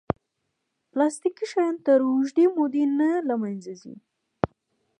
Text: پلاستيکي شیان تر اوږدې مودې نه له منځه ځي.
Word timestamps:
پلاستيکي 0.91 1.45
شیان 1.51 1.75
تر 1.85 1.99
اوږدې 2.09 2.45
مودې 2.55 2.83
نه 2.99 3.09
له 3.27 3.35
منځه 3.41 3.73
ځي. 3.81 3.95